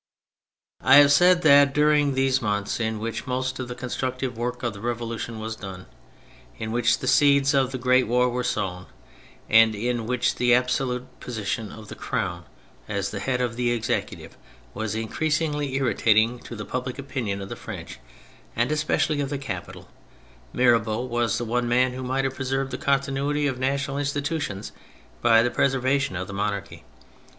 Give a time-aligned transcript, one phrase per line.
[0.81, 4.73] I have said that during these months in which most of the constructive work of
[4.73, 5.85] the Revolution was done,
[6.57, 8.87] in which the seeds of the great war were sown,
[9.47, 12.45] and in which the absolute position of the Crown
[12.89, 14.35] as the head of the Executive
[14.73, 17.99] was increasingly irritating to the public opinion of the French,
[18.55, 19.87] and especi ally of the capital,
[20.51, 24.71] Mirabeau was the one man who might have preserved the continuity of national institutions
[25.21, 26.83] by the preservation of the monarchy.